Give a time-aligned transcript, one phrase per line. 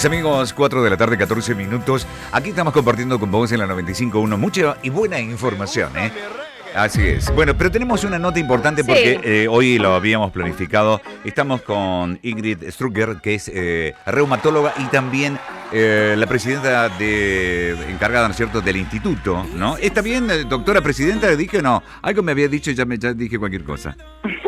[0.00, 2.06] Mis amigos, 4 de la tarde, 14 minutos.
[2.32, 6.10] Aquí estamos compartiendo con vos en la 95.1 mucha y buena información, ¿eh?
[6.74, 7.30] Así es.
[7.34, 11.02] Bueno, pero tenemos una nota importante porque eh, hoy lo habíamos planificado.
[11.22, 15.38] Estamos con Ingrid Strucker, que es eh, reumatóloga y también
[15.70, 19.76] eh, la presidenta de encargada, ¿no es cierto?, del instituto, ¿no?
[19.76, 21.36] ¿Está bien, doctora presidenta?
[21.36, 21.82] ¿Dije o no?
[22.00, 23.94] Algo me había dicho y ya, me, ya dije cualquier cosa.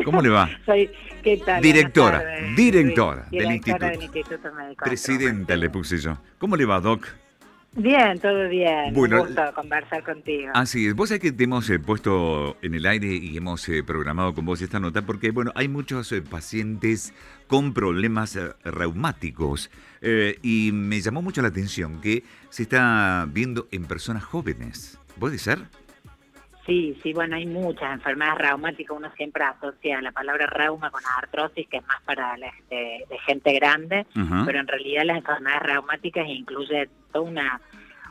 [0.05, 0.51] ¿Cómo le va?
[0.67, 0.91] Soy,
[1.23, 1.63] ¿qué tal?
[1.63, 2.23] Directora,
[2.55, 3.87] directora, del, instituto.
[3.87, 4.53] del Instituto.
[4.55, 6.19] Médico presidenta le puse yo.
[6.39, 7.07] ¿Cómo le va, Doc?
[7.75, 8.93] Bien, todo bien.
[8.93, 10.51] Bueno, Un gusto conversar contigo.
[10.55, 10.95] Así es.
[10.95, 14.45] Vos sabés que te hemos eh, puesto en el aire y hemos eh, programado con
[14.45, 17.15] vos esta nota porque, bueno, hay muchos eh, pacientes
[17.47, 19.71] con problemas reumáticos
[20.43, 24.99] y me llamó mucho la atención que se está viendo en personas jóvenes.
[25.19, 25.69] ¿Puede ser?
[26.67, 28.97] Sí, sí, bueno, hay muchas enfermedades reumáticas.
[28.97, 33.53] Uno siempre asocia la palabra reuma con artrosis, que es más para la, de, gente
[33.55, 34.07] grande,
[34.47, 37.61] pero en realidad las enfermedades reumáticas incluyen toda una,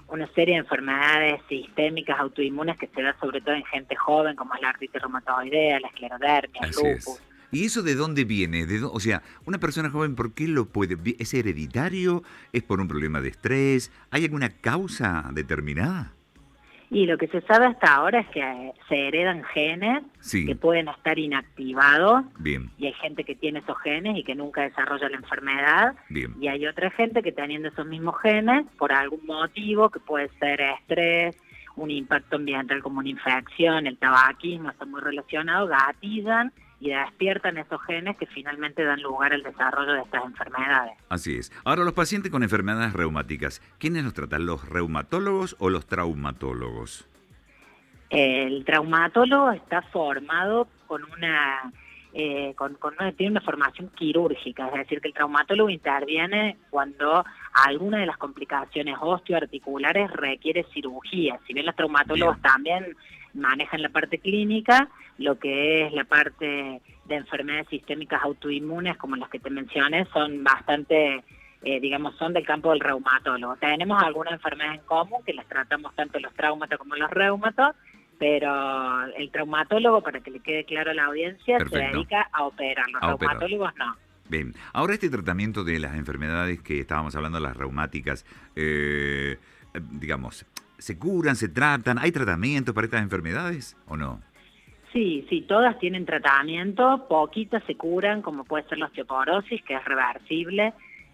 [0.09, 4.53] una serie de enfermedades sistémicas autoinmunes que se da sobre todo en gente joven, como
[4.55, 7.21] es la artritis reumatoidea, la esclerodermia, el lupus.
[7.53, 8.65] ¿Y eso de dónde viene?
[8.65, 10.97] ¿De o sea, una persona joven, ¿por qué lo puede?
[11.19, 12.23] ¿Es hereditario?
[12.53, 13.91] ¿Es por un problema de estrés?
[14.09, 16.13] ¿Hay alguna causa determinada?
[16.93, 21.17] Y lo que se sabe hasta ahora es que se heredan genes que pueden estar
[21.17, 22.25] inactivados.
[22.37, 22.69] Bien.
[22.77, 25.95] Y hay gente que tiene esos genes y que nunca desarrolla la enfermedad.
[26.09, 26.35] Bien.
[26.41, 30.59] Y hay otra gente que teniendo esos mismos genes, por algún motivo, que puede ser
[30.59, 31.37] estrés,
[31.77, 36.51] un impacto ambiental como una infección, el tabaquismo, está muy relacionado, gatillan
[36.81, 40.93] y despiertan esos genes que finalmente dan lugar al desarrollo de estas enfermedades.
[41.09, 41.53] Así es.
[41.63, 44.47] Ahora, los pacientes con enfermedades reumáticas, ¿quiénes los tratan?
[44.47, 47.07] ¿Los reumatólogos o los traumatólogos?
[48.09, 51.71] El traumatólogo está formado con una
[52.13, 52.77] eh, con,
[53.15, 57.23] tiene una formación quirúrgica, es decir, que el traumatólogo interviene cuando
[57.53, 61.39] alguna de las complicaciones osteoarticulares requiere cirugía.
[61.47, 62.95] Si bien los traumatólogos también
[63.33, 69.29] manejan la parte clínica, lo que es la parte de enfermedades sistémicas autoinmunes, como las
[69.29, 71.23] que te mencioné, son bastante,
[71.63, 73.55] eh, digamos, son del campo del reumatólogo.
[73.57, 77.75] Tenemos algunas enfermedades en común que las tratamos tanto los traumatos como los reumatos,
[78.17, 82.85] pero el traumatólogo, para que le quede claro a la audiencia, se dedica a operar,
[82.91, 83.95] los reumatólogos no.
[84.31, 88.25] Bien, ahora este tratamiento de las enfermedades que estábamos hablando, las reumáticas,
[88.55, 89.37] eh,
[89.99, 90.45] digamos,
[90.81, 91.99] ¿Se curan, se tratan?
[91.99, 94.19] ¿Hay tratamiento para estas enfermedades o no?
[94.91, 99.85] Sí, sí, todas tienen tratamiento, poquitas se curan, como puede ser la osteoporosis, que es
[99.85, 100.73] reversible,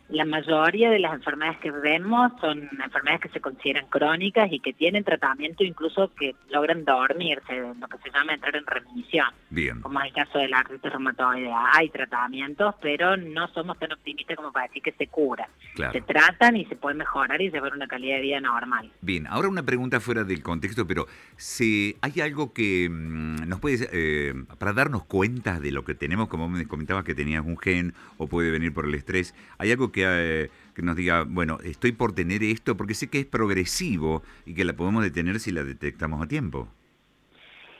[0.10, 4.74] la mayoría de las enfermedades que vemos son enfermedades que se consideran crónicas y que
[4.74, 9.28] tienen tratamiento incluso que logran dormirse, lo que se llama entrar en remisión.
[9.50, 9.82] Bien.
[9.82, 11.72] Como es el caso de la artritis reumatoidea.
[11.74, 15.50] Hay tratamientos, pero no somos tan optimistas como para decir que se cura.
[15.76, 18.92] Se tratan y se puede mejorar y llevar una calidad de vida normal.
[19.02, 23.88] Bien, ahora una pregunta fuera del contexto, pero si hay algo que mm, nos puede,
[23.92, 27.94] eh, para darnos cuenta de lo que tenemos, como me comentabas que tenías un gen
[28.18, 31.92] o puede venir por el estrés, ¿hay algo que eh, que, nos diga, bueno, estoy
[31.92, 35.64] por tener esto, porque sé que es progresivo y que la podemos detener si la
[35.64, 36.68] detectamos a tiempo.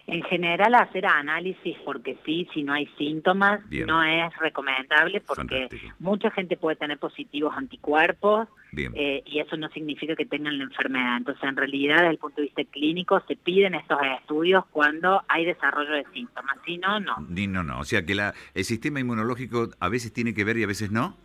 [0.08, 5.68] En general hacer análisis porque sí, si no hay síntomas, no es recomendable porque
[6.00, 11.18] mucha gente puede tener positivos anticuerpos eh, y eso no significa que tengan la enfermedad.
[11.18, 15.44] Entonces, en realidad, desde el punto de vista clínico, se piden estos estudios cuando hay
[15.44, 16.56] desarrollo de síntomas.
[16.66, 17.18] Si no, no.
[17.28, 17.80] no, no.
[17.80, 20.90] O sea que la, el sistema inmunológico a veces tiene que ver y a veces
[20.90, 21.18] no.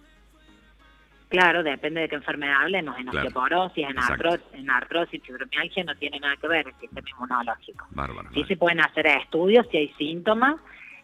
[1.32, 2.98] Claro, depende de qué enfermedad hablemos.
[2.98, 7.86] En osteoporosis, en, artrosis, en artrosis, fibromialgia no tiene nada que ver el sistema inmunológico.
[8.34, 10.56] sí se pueden hacer estudios si hay síntomas.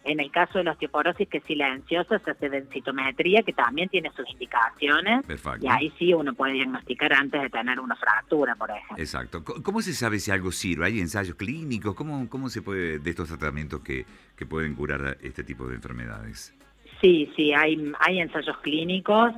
[0.03, 4.11] En el caso de la osteoporosis, que es silenciosa, se hace densitometría, que también tiene
[4.15, 5.25] sus indicaciones.
[5.61, 8.97] Y ahí sí uno puede diagnosticar antes de tener una fractura, por ejemplo.
[8.97, 9.43] Exacto.
[9.43, 10.85] ¿Cómo se sabe si algo sirve?
[10.85, 11.95] ¿Hay ensayos clínicos?
[11.95, 14.05] ¿Cómo, cómo se puede, de estos tratamientos que,
[14.37, 16.55] que pueden curar este tipo de enfermedades?
[17.01, 19.33] Sí, sí, hay, hay ensayos clínicos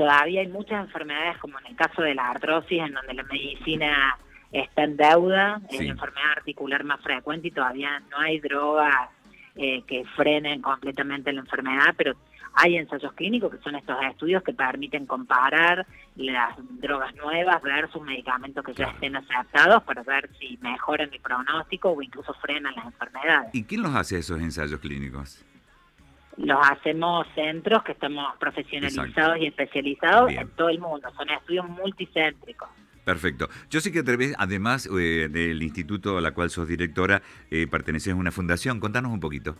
[0.00, 4.16] todavía hay muchas enfermedades, como en el caso de la artrosis, en donde la medicina
[4.50, 9.10] está en deuda, es la enfermedad articular más frecuente y todavía no hay drogas
[9.56, 12.14] eh, que frenen completamente la enfermedad, pero
[12.54, 15.86] hay ensayos clínicos que son estos estudios que permiten comparar
[16.16, 21.90] las drogas nuevas versus medicamentos que ya estén aceptados para ver si mejoran el pronóstico
[21.90, 23.50] o incluso frenan las enfermedades.
[23.52, 25.44] ¿Y quién los hace esos ensayos clínicos?
[26.40, 31.08] Los hacemos centros que estamos profesionalizados y especializados en todo el mundo.
[31.16, 32.68] Son estudios multicéntricos.
[33.04, 33.48] Perfecto.
[33.70, 34.02] Yo sé que
[34.38, 38.78] además eh, del instituto a la cual sos directora, eh, perteneces a una fundación.
[38.78, 39.56] Contanos un poquito.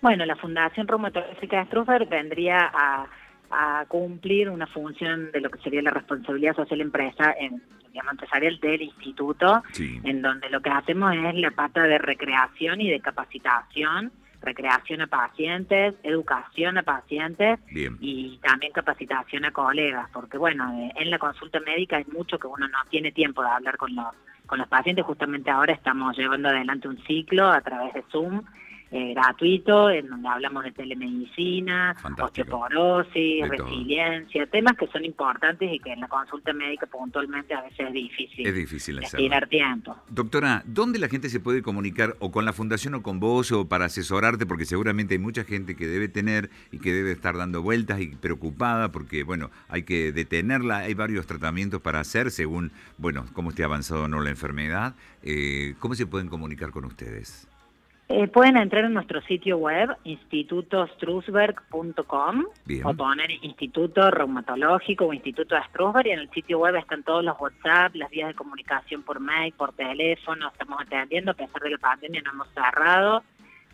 [0.00, 3.06] Bueno, la Fundación Reumatológica de Struffer vendría a
[3.50, 7.60] a cumplir una función de lo que sería la responsabilidad social empresa en,
[7.92, 13.00] empresarial del instituto, en donde lo que hacemos es la pata de recreación y de
[13.00, 17.58] capacitación, recreación a pacientes, educación a pacientes
[18.00, 22.46] y también capacitación a colegas, porque bueno, eh, en la consulta médica hay mucho que
[22.46, 24.06] uno no tiene tiempo de hablar con los,
[24.46, 28.42] con los pacientes, justamente ahora estamos llevando adelante un ciclo a través de Zoom
[28.90, 35.92] eh, gratuito, en donde hablamos de telemedicina, osteoporosis, resiliencia, temas que son importantes y que
[35.92, 39.96] en la consulta médica puntualmente a veces es difícil, es difícil destinar tiempo.
[40.08, 43.68] Doctora, ¿dónde la gente se puede comunicar o con la fundación o con vos o
[43.68, 44.46] para asesorarte?
[44.46, 48.08] Porque seguramente hay mucha gente que debe tener y que debe estar dando vueltas y
[48.08, 53.64] preocupada porque, bueno, hay que detenerla, hay varios tratamientos para hacer según, bueno, cómo esté
[53.64, 54.94] avanzado o no la enfermedad.
[55.22, 57.49] Eh, ¿Cómo se pueden comunicar con ustedes?
[58.12, 62.44] Eh, pueden entrar en nuestro sitio web, institutostrusberg.com,
[62.82, 67.22] o poner Instituto Reumatológico o Instituto de Strusberg, y en el sitio web están todos
[67.22, 71.70] los WhatsApp, las vías de comunicación por mail, por teléfono, estamos atendiendo, a pesar de
[71.70, 73.22] la pandemia no hemos cerrado,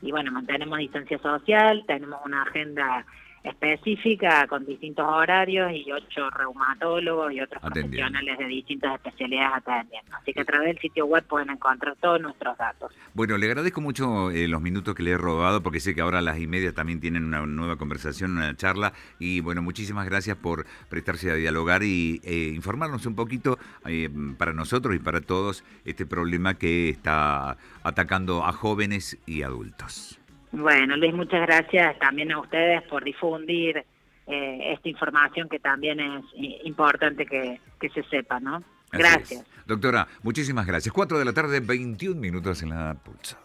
[0.02, 3.06] y bueno, mantenemos distancia social, tenemos una agenda
[3.46, 10.16] específica con distintos horarios y ocho reumatólogos y otros profesionales de distintas especialidades atendiendo.
[10.16, 12.92] Así que a través del sitio web pueden encontrar todos nuestros datos.
[13.14, 16.18] Bueno, le agradezco mucho eh, los minutos que le he robado porque sé que ahora
[16.18, 20.36] a las y media también tienen una nueva conversación, una charla y bueno, muchísimas gracias
[20.36, 25.64] por prestarse a dialogar y eh, informarnos un poquito eh, para nosotros y para todos
[25.84, 30.18] este problema que está atacando a jóvenes y adultos.
[30.56, 33.84] Bueno, Luis, muchas gracias también a ustedes por difundir
[34.26, 36.24] eh, esta información que también es
[36.64, 37.60] importante que,
[37.92, 38.62] se sepa, ¿no?
[38.90, 39.44] Gracias.
[39.66, 40.94] Doctora, muchísimas gracias.
[40.94, 43.38] Cuatro de la tarde, 21 minutos en la pulsa.